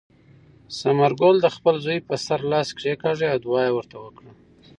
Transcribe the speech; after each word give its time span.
ثمرګل 0.77 1.35
د 1.41 1.47
خپل 1.55 1.75
زوی 1.85 1.99
په 2.07 2.15
سر 2.25 2.39
لاس 2.51 2.67
کېکاږه 2.77 3.27
او 3.33 3.39
دعا 3.45 3.61
یې 3.67 3.71
ورته 3.73 3.95
وکړه. 3.99 4.31